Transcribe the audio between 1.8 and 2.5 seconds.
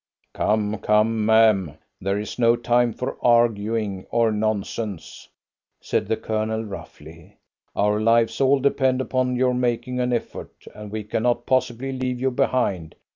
there is